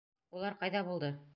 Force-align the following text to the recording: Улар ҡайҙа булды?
Улар 0.37 0.55
ҡайҙа 0.63 0.83
булды? 0.89 1.13